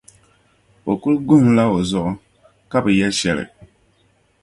[0.89, 2.11] O kuli guhinla o zuɣu,
[2.71, 3.45] ka bi yɛli shɛli.